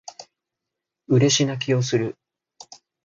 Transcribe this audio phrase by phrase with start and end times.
[1.09, 2.17] 嬉し泣きをする